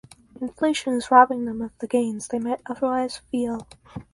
[0.41, 3.67] Inflation is robbing them of the gains they might otherwise feel.